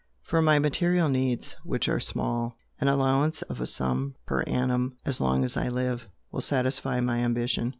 [0.23, 5.21] For my material needs, which are small, an allowance of a sum per annum as
[5.21, 7.69] long as I live, will satisfy my ambition.